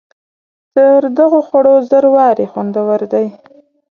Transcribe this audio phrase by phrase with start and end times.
[0.75, 3.27] تر دغو خوړو زر وارې خوندور دی.